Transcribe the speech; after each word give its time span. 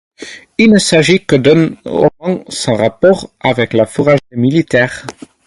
Il 0.57 0.71
ne 0.71 0.79
s'agit 0.79 1.27
que 1.27 1.35
d'un 1.35 1.75
ornement 1.85 2.43
sans 2.49 2.73
rapport 2.75 3.31
avec 3.39 3.73
la 3.73 3.85
fourragère 3.85 4.17
des 4.31 4.37
militaires. 4.37 5.05